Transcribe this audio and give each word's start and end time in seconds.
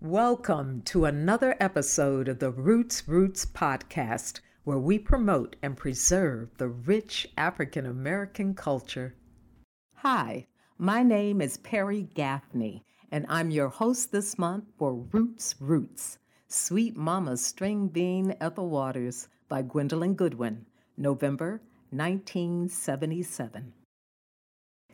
Welcome 0.00 0.82
to 0.82 1.06
another 1.06 1.56
episode 1.58 2.28
of 2.28 2.38
the 2.38 2.52
ROUTES 2.52 3.08
Roots 3.08 3.44
podcast, 3.44 4.38
where 4.62 4.78
we 4.78 4.96
promote 4.96 5.56
and 5.60 5.76
preserve 5.76 6.56
the 6.56 6.68
rich 6.68 7.26
African 7.36 7.84
American 7.84 8.54
culture. 8.54 9.16
Hi, 9.94 10.46
my 10.78 11.02
name 11.02 11.40
is 11.40 11.56
Perry 11.56 12.02
Gaffney, 12.14 12.84
and 13.10 13.26
I'm 13.28 13.50
your 13.50 13.70
host 13.70 14.12
this 14.12 14.38
month 14.38 14.66
for 14.78 15.04
ROUTES 15.10 15.56
Roots 15.58 16.18
Sweet 16.46 16.96
Mama's 16.96 17.44
String 17.44 17.88
Bean 17.88 18.36
Ethel 18.40 18.70
Waters 18.70 19.26
by 19.48 19.62
Gwendolyn 19.62 20.14
Goodwin, 20.14 20.64
November 20.96 21.60
1977. 21.90 23.72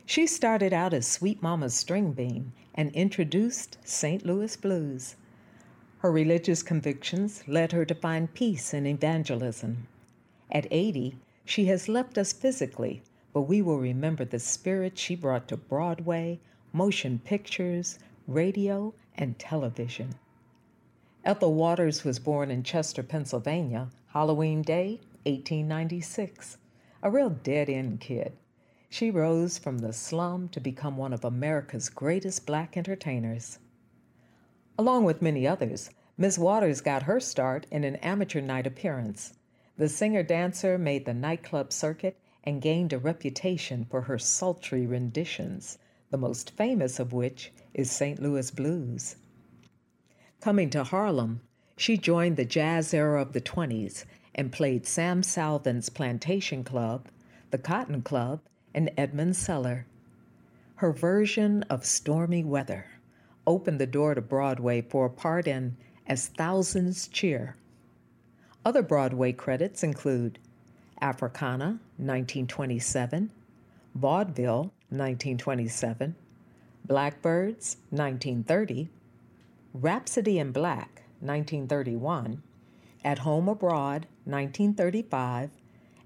She 0.07 0.27
started 0.27 0.71
out 0.71 0.93
as 0.93 1.07
Sweet 1.07 1.41
Mama's 1.41 1.73
String 1.73 2.11
Bean 2.11 2.51
and 2.75 2.91
introduced 2.91 3.79
St. 3.83 4.23
Louis 4.23 4.55
blues. 4.55 5.15
Her 5.97 6.11
religious 6.11 6.61
convictions 6.61 7.43
led 7.47 7.71
her 7.71 7.85
to 7.85 7.95
find 7.95 8.31
peace 8.31 8.71
in 8.71 8.85
evangelism. 8.85 9.87
At 10.51 10.67
80, 10.69 11.17
she 11.43 11.65
has 11.65 11.89
left 11.89 12.19
us 12.19 12.33
physically, 12.33 13.01
but 13.33 13.41
we 13.41 13.63
will 13.63 13.79
remember 13.79 14.23
the 14.25 14.37
spirit 14.37 14.99
she 14.99 15.15
brought 15.15 15.47
to 15.47 15.57
Broadway, 15.57 16.39
motion 16.71 17.17
pictures, 17.17 17.97
radio, 18.27 18.93
and 19.15 19.39
television. 19.39 20.13
Ethel 21.23 21.55
Waters 21.55 22.03
was 22.03 22.19
born 22.19 22.51
in 22.51 22.61
Chester, 22.61 23.01
Pennsylvania, 23.01 23.89
Halloween 24.09 24.61
Day, 24.61 24.99
1896. 25.23 26.57
A 27.01 27.09
real 27.09 27.31
dead 27.31 27.69
end 27.71 28.01
kid. 28.01 28.33
She 28.97 29.11
rose 29.11 29.57
from 29.57 29.79
the 29.79 29.91
slum 29.91 30.47
to 30.47 30.61
become 30.61 30.95
one 30.95 31.11
of 31.11 31.25
America's 31.25 31.89
greatest 31.89 32.45
black 32.45 32.77
entertainers. 32.77 33.59
Along 34.79 35.03
with 35.03 35.21
many 35.21 35.45
others, 35.45 35.89
Miss 36.17 36.37
Waters 36.37 36.79
got 36.79 37.03
her 37.03 37.19
start 37.19 37.67
in 37.69 37.83
an 37.83 37.97
amateur 37.97 38.39
night 38.39 38.65
appearance. 38.65 39.33
The 39.75 39.89
singer 39.89 40.23
dancer 40.23 40.77
made 40.77 41.03
the 41.03 41.13
nightclub 41.13 41.73
circuit 41.73 42.17
and 42.45 42.61
gained 42.61 42.93
a 42.93 42.97
reputation 42.97 43.83
for 43.83 44.03
her 44.03 44.17
sultry 44.17 44.87
renditions, 44.87 45.77
the 46.09 46.17
most 46.17 46.51
famous 46.51 46.97
of 46.97 47.11
which 47.11 47.51
is 47.73 47.91
St. 47.91 48.21
Louis 48.21 48.49
Blues. 48.49 49.17
Coming 50.39 50.69
to 50.69 50.85
Harlem, 50.85 51.41
she 51.75 51.97
joined 51.97 52.37
the 52.37 52.45
jazz 52.45 52.93
era 52.93 53.21
of 53.21 53.33
the 53.33 53.41
20s 53.41 54.05
and 54.33 54.53
played 54.53 54.87
Sam 54.87 55.21
Salvin's 55.21 55.89
Plantation 55.89 56.63
Club, 56.63 57.09
the 57.51 57.57
Cotton 57.57 58.01
Club, 58.01 58.39
and 58.75 58.91
Edmond's 58.97 59.37
Cellar. 59.37 59.87
Her 60.75 60.91
version 60.91 61.63
of 61.69 61.85
Stormy 61.85 62.43
Weather 62.43 62.85
opened 63.47 63.79
the 63.79 63.87
door 63.87 64.13
to 64.13 64.21
Broadway 64.21 64.81
for 64.81 65.05
a 65.05 65.09
part 65.09 65.47
in 65.47 65.77
As 66.05 66.27
Thousands 66.27 67.07
Cheer. 67.07 67.55
Other 68.65 68.81
Broadway 68.81 69.31
credits 69.31 69.81
include 69.81 70.39
Africana, 70.99 71.79
1927, 71.97 73.31
Vaudeville, 73.95 74.73
1927, 74.89 76.15
Blackbirds, 76.83 77.77
1930, 77.91 78.89
Rhapsody 79.73 80.37
in 80.37 80.51
Black, 80.51 81.03
1931, 81.21 82.43
At 83.05 83.19
Home 83.19 83.47
Abroad, 83.47 84.07
1935, 84.25 85.51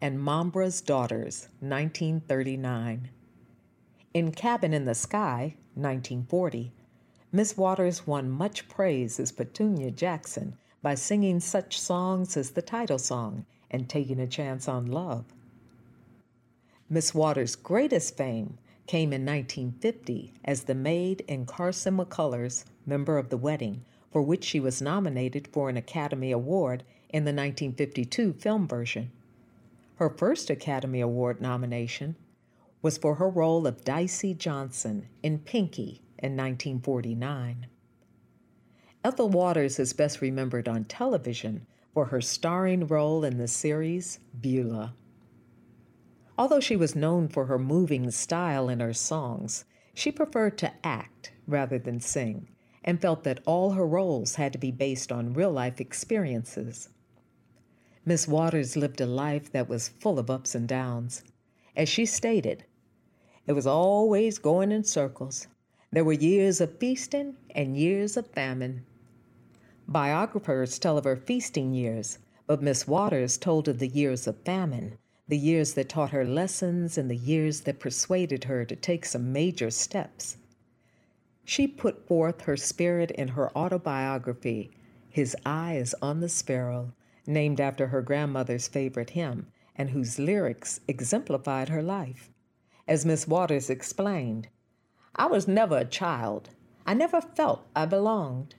and 0.02 0.18
Mamba's 0.18 0.80
Daughters, 0.80 1.50
1939. 1.60 3.10
In 4.14 4.32
Cabin 4.32 4.74
in 4.74 4.86
the 4.86 4.96
Sky, 4.96 5.56
1940, 5.76 6.72
Miss 7.32 7.58
Waters 7.58 8.08
won 8.08 8.30
much 8.30 8.70
praise 8.70 9.20
as 9.20 9.34
Petunia 9.34 9.92
Jackson 9.92 10.56
by 10.82 10.96
singing 10.96 11.42
such 11.42 11.80
songs 11.80 12.38
as 12.38 12.52
the 12.52 12.62
title 12.62 12.98
song 12.98 13.46
and 13.70 13.90
Taking 13.90 14.20
a 14.20 14.28
Chance 14.28 14.70
on 14.70 14.86
Love. 14.86 15.26
Miss 16.90 17.14
Waters' 17.14 17.58
greatest 17.58 18.16
fame 18.16 18.58
came 18.88 19.12
in 19.12 19.26
1950 19.26 20.34
as 20.46 20.64
the 20.64 20.74
maid 20.74 21.24
in 21.28 21.46
Carson 21.46 21.98
McCullers' 21.98 22.64
Member 22.86 23.18
of 23.18 23.30
the 23.30 23.38
Wedding, 23.38 23.84
for 24.12 24.22
which 24.22 24.46
she 24.46 24.60
was 24.60 24.82
nominated 24.82 25.48
for 25.48 25.70
an 25.70 25.78
Academy 25.78 26.32
Award 26.32 26.84
in 27.10 27.26
the 27.26 27.34
1952 27.34 28.34
film 28.34 28.68
version. 28.68 29.12
Her 30.00 30.10
first 30.10 30.50
Academy 30.50 31.02
Award 31.02 31.42
nomination 31.42 32.16
was 32.82 32.98
for 32.98 33.16
her 33.16 33.30
role 33.30 33.68
of 33.68 33.84
Dicey 33.84 34.34
Johnson 34.34 35.10
in 35.22 35.40
Pinky 35.40 36.04
in 36.18 36.38
1949. 36.38 37.68
Ethel 39.04 39.28
Waters 39.28 39.78
is 39.78 39.92
best 39.92 40.22
remembered 40.22 40.70
on 40.70 40.86
television 40.86 41.68
for 41.94 42.06
her 42.06 42.22
starring 42.22 42.88
role 42.88 43.26
in 43.26 43.40
the 43.40 43.48
series 43.50 44.20
Beulah. 44.40 44.94
Although 46.38 46.62
she 46.62 46.78
was 46.78 46.96
known 46.96 47.28
for 47.28 47.48
her 47.48 47.60
moving 47.60 48.10
style 48.10 48.70
in 48.70 48.80
her 48.80 48.94
songs, 48.94 49.66
she 49.94 50.14
preferred 50.14 50.58
to 50.60 50.72
act 50.82 51.34
rather 51.46 51.78
than 51.78 52.00
sing 52.00 52.48
and 52.86 53.02
felt 53.02 53.26
that 53.26 53.44
all 53.46 53.72
her 53.72 53.86
roles 53.86 54.36
had 54.36 54.54
to 54.54 54.60
be 54.60 54.72
based 54.72 55.12
on 55.12 55.34
real 55.34 55.52
life 55.52 55.82
experiences. 55.82 56.88
Miss 58.10 58.28
Waters 58.28 58.76
lived 58.76 59.00
a 59.02 59.06
life 59.06 59.52
that 59.52 59.70
was 59.70 59.90
full 59.90 60.18
of 60.18 60.32
ups 60.32 60.56
and 60.56 60.68
downs. 60.68 61.22
As 61.76 61.88
she 61.88 62.08
stated, 62.08 62.66
it 63.46 63.54
was 63.54 63.68
always 63.68 64.40
going 64.40 64.72
in 64.72 64.84
circles. 64.84 65.46
There 65.92 66.04
were 66.04 66.14
years 66.14 66.60
of 66.60 66.80
feasting 66.80 67.36
and 67.52 67.78
years 67.78 68.18
of 68.18 68.26
famine. 68.32 68.84
Biographers 69.88 70.80
tell 70.80 70.98
of 70.98 71.04
her 71.04 71.18
feasting 71.18 71.72
years, 71.72 72.18
but 72.48 72.64
Miss 72.64 72.88
Waters 72.88 73.38
told 73.38 73.68
of 73.68 73.78
the 73.78 73.88
years 73.88 74.26
of 74.26 74.42
famine, 74.42 74.98
the 75.28 75.38
years 75.38 75.76
that 75.76 75.90
taught 75.90 76.10
her 76.10 76.26
lessons 76.26 76.98
and 76.98 77.12
the 77.12 77.16
years 77.16 77.62
that 77.62 77.80
persuaded 77.80 78.46
her 78.46 78.66
to 78.66 78.76
take 78.76 79.06
some 79.06 79.32
major 79.32 79.70
steps. 79.70 80.36
She 81.46 81.68
put 81.68 82.08
forth 82.08 82.42
her 82.42 82.58
spirit 82.58 83.12
in 83.12 83.28
her 83.28 83.56
autobiography, 83.56 84.72
His 85.12 85.36
Eye 85.46 85.76
is 85.76 85.96
on 86.02 86.22
the 86.22 86.30
Sparrow, 86.30 86.92
named 87.30 87.62
after 87.62 87.88
her 87.88 88.02
grandmother's 88.02 88.68
favorite 88.68 89.12
hymn, 89.12 89.48
and 89.76 89.92
whose 89.92 90.20
lyrics 90.20 90.82
exemplified 90.88 91.70
her 91.70 91.84
life. 91.84 92.32
As 92.88 93.06
Miss 93.06 93.28
Waters 93.28 93.70
explained, 93.70 94.50
I 95.16 95.28
was 95.28 95.48
never 95.48 95.78
a 95.78 95.86
child. 95.86 96.50
I 96.86 96.96
never 96.96 97.22
felt 97.22 97.68
I 97.76 97.86
belonged. 97.86 98.56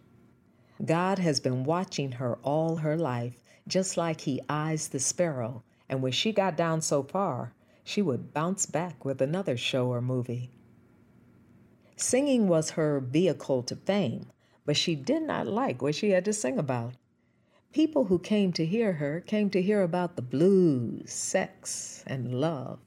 God 0.85 1.19
has 1.19 1.41
been 1.41 1.65
watching 1.65 2.13
her 2.13 2.37
all 2.43 2.77
her 2.77 2.97
life, 2.97 3.43
just 3.67 3.97
like 3.97 4.23
He 4.23 4.41
eyes 4.49 4.89
the 4.89 5.01
sparrow, 5.01 5.63
and 5.89 6.01
when 6.01 6.13
she 6.13 6.33
got 6.33 6.57
down 6.57 6.81
so 6.81 7.03
far, 7.03 7.53
she 7.83 8.01
would 8.01 8.33
bounce 8.33 8.67
back 8.67 9.05
with 9.05 9.21
another 9.21 9.57
show 9.57 9.89
or 9.89 10.01
movie. 10.01 10.53
Singing 11.97 12.49
was 12.49 12.71
her 12.71 13.01
vehicle 13.01 13.63
to 13.65 13.77
fame, 13.77 14.31
but 14.65 14.77
she 14.77 14.95
did 14.95 15.23
not 15.23 15.47
like 15.47 15.83
what 15.83 15.95
she 15.95 16.11
had 16.11 16.25
to 16.25 16.33
sing 16.33 16.59
about. 16.59 16.95
People 17.73 18.07
who 18.07 18.19
came 18.19 18.53
to 18.55 18.67
hear 18.67 18.95
her 18.95 19.21
came 19.21 19.49
to 19.51 19.63
hear 19.63 19.83
about 19.83 20.17
the 20.17 20.23
blues, 20.23 21.13
sex, 21.13 22.03
and 22.05 22.41
love. 22.41 22.81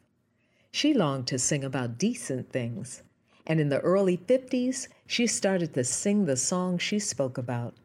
She 0.72 0.94
longed 0.94 1.26
to 1.28 1.40
sing 1.40 1.64
about 1.64 1.98
decent 1.98 2.52
things, 2.52 3.02
and 3.48 3.62
in 3.62 3.70
the 3.70 3.80
early 3.80 4.18
50s, 4.18 4.90
she 5.08 5.26
started 5.26 5.74
to 5.74 5.86
sing 5.86 6.26
the 6.26 6.36
songs 6.36 6.82
she 6.82 7.00
spoke 7.00 7.38
about. 7.38 7.76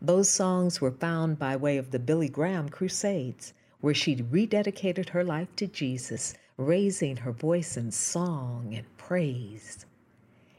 Those 0.00 0.30
songs 0.30 0.80
were 0.80 0.90
found 0.90 1.38
by 1.38 1.54
way 1.54 1.76
of 1.76 1.90
the 1.90 1.98
Billy 1.98 2.30
Graham 2.30 2.70
Crusades, 2.70 3.52
where 3.82 3.92
she 3.92 4.16
rededicated 4.16 5.10
her 5.10 5.22
life 5.22 5.54
to 5.56 5.66
Jesus, 5.66 6.32
raising 6.56 7.18
her 7.18 7.32
voice 7.32 7.76
in 7.76 7.90
song 7.90 8.72
and 8.74 8.86
praise. 8.96 9.84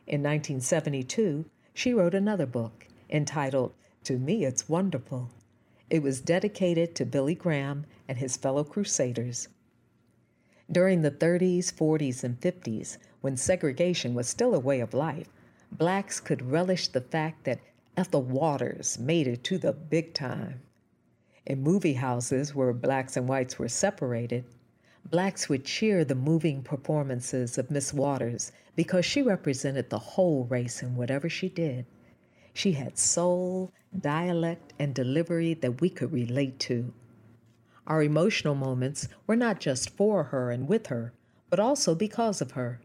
In 0.05 0.21
1972, 0.21 1.45
she 1.73 1.95
wrote 1.95 2.13
another 2.13 2.45
book 2.45 2.85
entitled 3.09 3.73
To 4.03 4.19
Me 4.19 4.45
It's 4.45 4.69
Wonderful 4.69 5.31
it 5.89 6.03
was 6.03 6.21
dedicated 6.21 6.95
to 6.95 7.05
Billy 7.05 7.35
Graham 7.35 7.85
and 8.07 8.17
his 8.17 8.35
fellow 8.35 8.63
Crusaders. 8.63 9.47
During 10.69 11.01
the 11.01 11.11
30s, 11.11 11.71
40s, 11.71 12.23
and 12.25 12.39
50s, 12.41 12.97
when 13.21 13.37
segregation 13.37 14.13
was 14.13 14.27
still 14.27 14.53
a 14.53 14.59
way 14.59 14.81
of 14.81 14.93
life, 14.93 15.29
blacks 15.71 16.19
could 16.19 16.51
relish 16.51 16.89
the 16.89 17.01
fact 17.01 17.45
that 17.45 17.61
Ethel 17.95 18.21
Waters 18.21 18.99
made 18.99 19.27
it 19.27 19.43
to 19.45 19.57
the 19.57 19.71
big 19.71 20.13
time. 20.13 20.61
In 21.45 21.63
movie 21.63 21.93
houses 21.93 22.53
where 22.53 22.73
blacks 22.73 23.15
and 23.15 23.29
whites 23.29 23.57
were 23.57 23.69
separated, 23.69 24.43
blacks 25.09 25.47
would 25.47 25.63
cheer 25.63 26.03
the 26.03 26.15
moving 26.15 26.61
performances 26.61 27.57
of 27.57 27.71
Miss 27.71 27.93
Waters 27.93 28.51
because 28.75 29.05
she 29.05 29.21
represented 29.21 29.89
the 29.89 29.99
whole 29.99 30.43
race 30.43 30.83
in 30.83 30.97
whatever 30.97 31.29
she 31.29 31.47
did. 31.47 31.85
She 32.57 32.71
had 32.71 32.97
soul, 32.97 33.71
dialect, 33.95 34.73
and 34.79 34.95
delivery 34.95 35.53
that 35.53 35.79
we 35.79 35.91
could 35.91 36.11
relate 36.11 36.57
to. 36.61 36.91
Our 37.85 38.01
emotional 38.01 38.55
moments 38.55 39.07
were 39.27 39.35
not 39.35 39.59
just 39.59 39.91
for 39.91 40.23
her 40.23 40.49
and 40.49 40.67
with 40.67 40.87
her, 40.87 41.13
but 41.51 41.59
also 41.59 41.93
because 41.93 42.41
of 42.41 42.53
her. 42.53 42.81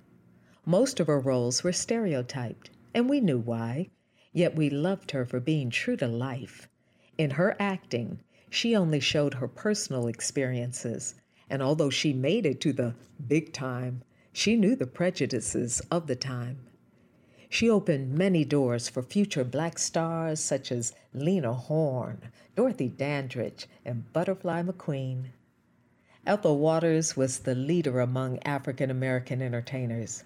Most 0.67 1.01
of 1.01 1.07
her 1.07 1.19
roles 1.19 1.65
were 1.65 1.73
stereotyped, 1.73 2.69
and 2.93 3.09
we 3.09 3.23
knew 3.23 3.39
why. 3.39 3.89
Yet 4.35 4.55
we 4.55 4.69
loved 4.69 5.13
her 5.13 5.25
for 5.25 5.41
being 5.41 5.71
true 5.71 5.97
to 5.97 6.07
life. 6.07 6.69
In 7.17 7.31
her 7.31 7.57
acting, 7.59 8.21
she 8.51 8.77
only 8.77 9.01
showed 9.01 9.33
her 9.33 9.49
personal 9.49 10.07
experiences, 10.07 11.15
and 11.49 11.63
although 11.63 11.89
she 11.89 12.13
made 12.13 12.45
it 12.45 12.61
to 12.61 12.75
the 12.75 12.95
big 13.27 13.55
time, 13.55 14.03
she 14.35 14.55
knew 14.55 14.77
the 14.77 14.87
prejudices 14.87 15.81
of 15.91 16.09
the 16.09 16.17
time. 16.17 16.59
She 17.55 17.69
opened 17.69 18.15
many 18.15 18.47
doors 18.47 18.89
for 18.89 19.03
future 19.03 19.45
black 19.45 19.79
stars 19.79 20.41
such 20.41 20.73
as 20.73 20.95
Lena 21.13 21.53
Horne, 21.53 22.33
Dorothy 22.57 22.89
Dandridge, 22.89 23.69
and 23.85 24.11
Butterfly 24.15 24.63
McQueen. 24.63 25.27
Ethel 26.27 26.57
Waters 26.57 27.15
was 27.15 27.41
the 27.41 27.55
leader 27.55 28.01
among 28.01 28.39
African 28.39 28.91
American 28.91 29.43
entertainers. 29.43 30.25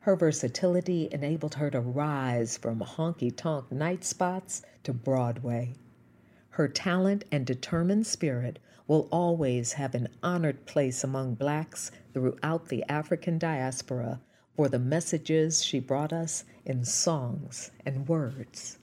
Her 0.00 0.14
versatility 0.14 1.08
enabled 1.10 1.54
her 1.54 1.70
to 1.70 1.80
rise 1.80 2.58
from 2.58 2.80
honky 2.80 3.34
tonk 3.34 3.72
night 3.72 4.04
spots 4.04 4.60
to 4.82 4.92
Broadway. 4.92 5.72
Her 6.50 6.68
talent 6.68 7.24
and 7.32 7.46
determined 7.46 8.06
spirit 8.06 8.58
will 8.86 9.08
always 9.10 9.72
have 9.72 9.94
an 9.94 10.08
honored 10.22 10.66
place 10.66 11.02
among 11.02 11.36
blacks 11.36 11.90
throughout 12.12 12.68
the 12.68 12.84
African 12.90 13.38
diaspora 13.38 14.20
for 14.58 14.68
the 14.68 14.78
messages 14.80 15.62
she 15.62 15.78
brought 15.78 16.12
us 16.12 16.42
in 16.64 16.84
songs 16.84 17.70
and 17.86 18.08
words. 18.08 18.76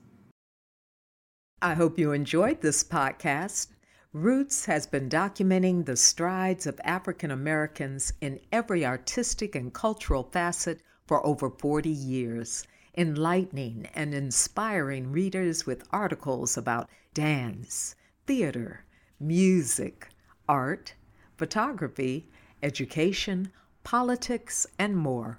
I 1.62 1.74
hope 1.74 2.00
you 2.00 2.14
enjoyed 2.14 2.62
this 2.62 2.82
podcast. 2.82 3.68
ROUTES 4.14 4.68
has 4.68 4.88
been 4.88 5.10
documenting 5.10 5.84
the 5.84 5.98
strides 5.98 6.66
of 6.66 6.80
African 6.86 7.30
Americans 7.30 8.14
in 8.22 8.40
every 8.54 8.86
artistic 8.86 9.54
and 9.54 9.74
cultural 9.74 10.24
facet 10.24 10.80
for 11.08 11.26
over 11.28 11.50
40 11.50 11.90
years, 11.90 12.66
enlightening 12.98 13.90
and 13.94 14.14
inspiring 14.14 15.12
readers 15.12 15.66
with 15.66 15.86
articles 15.92 16.56
about 16.56 16.90
dance, 17.14 17.96
theater, 18.26 18.86
music, 19.20 20.08
art, 20.48 20.94
photography, 21.36 22.30
education, 22.64 23.52
politics, 23.84 24.66
and 24.80 24.96
more. 24.96 25.38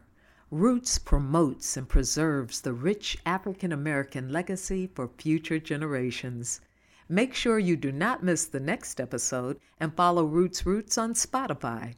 ROUTES 0.52 1.00
promotes 1.00 1.76
and 1.76 1.88
preserves 1.88 2.60
the 2.60 2.72
rich 2.72 3.18
African 3.26 3.72
American 3.72 4.28
legacy 4.28 4.86
for 4.94 5.08
future 5.08 5.58
generations. 5.58 6.60
Make 7.08 7.34
sure 7.34 7.58
you 7.58 7.76
do 7.76 7.90
not 7.90 8.22
miss 8.22 8.44
the 8.44 8.60
next 8.60 9.00
episode 9.00 9.58
and 9.80 9.96
follow 9.96 10.24
ROUTES 10.24 10.64
Roots 10.64 10.96
on 10.96 11.14
Spotify. 11.14 11.94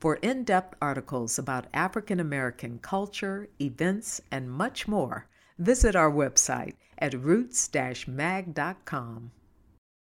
For 0.00 0.16
in 0.16 0.44
depth 0.44 0.78
articles 0.80 1.38
about 1.38 1.66
African 1.74 2.20
American 2.20 2.78
culture, 2.78 3.48
events, 3.60 4.18
and 4.30 4.50
much 4.50 4.88
more, 4.88 5.26
visit 5.58 5.94
our 5.94 6.10
website 6.10 6.76
at 6.96 7.12
routes 7.12 7.70
mag.com. 8.08 9.30